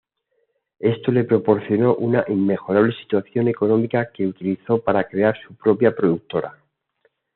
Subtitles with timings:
[0.79, 6.57] Esto le proporcionó una inmejorable situación económica que utilizó para crear su propia productora.